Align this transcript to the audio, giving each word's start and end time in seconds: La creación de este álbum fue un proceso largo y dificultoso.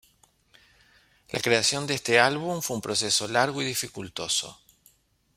La 1.29 1.39
creación 1.39 1.85
de 1.85 1.93
este 1.93 2.19
álbum 2.19 2.63
fue 2.63 2.75
un 2.77 2.81
proceso 2.81 3.27
largo 3.27 3.61
y 3.61 3.65
dificultoso. 3.65 4.59